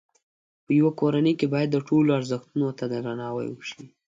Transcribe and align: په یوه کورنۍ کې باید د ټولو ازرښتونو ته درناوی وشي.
په 0.65 0.71
یوه 0.79 0.91
کورنۍ 0.99 1.33
کې 1.39 1.47
باید 1.53 1.69
د 1.71 1.77
ټولو 1.87 2.09
ازرښتونو 2.19 2.67
ته 2.77 2.85
درناوی 2.91 3.47
وشي. 3.51 3.85